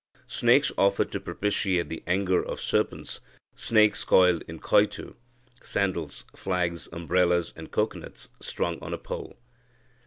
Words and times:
snakes 0.25 0.71
offered 0.79 1.11
to 1.11 1.19
propitiate 1.19 1.87
the 1.87 2.01
anger 2.07 2.41
of 2.41 2.59
serpents, 2.59 3.19
snakes 3.53 4.03
coiled 4.03 4.41
in 4.47 4.57
coitu, 4.59 5.13
sandals, 5.61 6.25
flags, 6.35 6.89
umbrellas, 6.91 7.53
and 7.55 7.69
cocoanuts 7.69 8.29
strung 8.39 8.79
on 8.81 8.95
a 8.95 8.97
pole. 8.97 9.37